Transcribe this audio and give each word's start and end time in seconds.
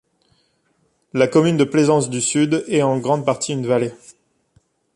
La 1.13 1.27
commune 1.27 1.57
de 1.57 1.63
Plaisance-du-Sud 1.63 2.65
est 2.67 2.81
en 2.81 2.97
grande 2.97 3.23
partie 3.23 3.53
une 3.53 3.67
vallée. 3.67 3.93